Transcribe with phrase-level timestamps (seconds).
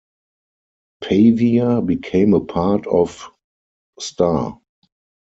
[1.03, 3.29] Pavia became a part of
[3.99, 4.57] Sta.